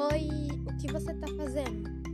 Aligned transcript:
Oi, 0.00 0.28
o 0.64 0.76
que 0.76 0.92
você 0.92 1.12
tá 1.12 1.26
fazendo? 1.36 2.07